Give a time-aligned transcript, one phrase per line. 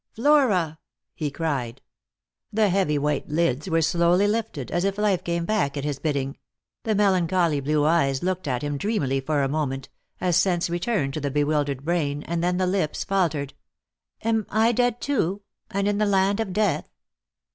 [0.15, 0.79] "Flora!"
[1.13, 1.79] he cried.
[2.51, 6.37] The heavy white lids were slowly hfted, as if life came back at his bidding;
[6.81, 11.21] the melancholy blue eyes looked at him dreamily for a moment, as sense returned to
[11.21, 13.53] the bewildered brain and then the lips faltered:"
[14.23, 16.87] Am I dead too, and in the land of death